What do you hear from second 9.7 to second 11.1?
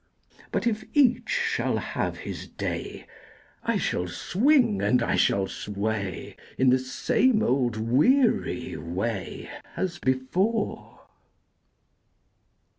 As before.